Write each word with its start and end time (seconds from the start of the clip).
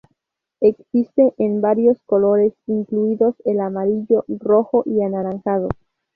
Existe 0.61 1.35
en 1.37 1.61
varios 1.61 2.01
colores 2.07 2.55
incluidos 2.65 3.35
el 3.45 3.59
amarillo, 3.59 4.25
rojo 4.39 4.81
y 4.87 5.03
anaranjado. 5.03 5.69